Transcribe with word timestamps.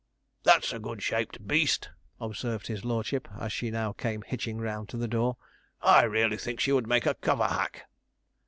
'That's 0.41 0.73
a 0.73 0.79
good 0.79 1.03
shaped 1.03 1.47
beast,' 1.47 1.91
observed 2.19 2.65
his 2.65 2.83
lordship, 2.83 3.27
as 3.39 3.53
she 3.53 3.69
now 3.69 3.93
came 3.93 4.23
hitching 4.23 4.57
round 4.57 4.89
to 4.89 4.97
the 4.97 5.07
door; 5.07 5.37
'I 5.83 6.05
really 6.05 6.37
think 6.37 6.59
she 6.59 6.71
would 6.71 6.87
make 6.87 7.05
a 7.05 7.13
cover 7.13 7.45
hack.' 7.45 7.85